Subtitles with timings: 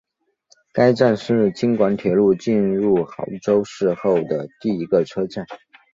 [0.73, 5.45] 该站是京广铁路进入郴州市后的第一个车站。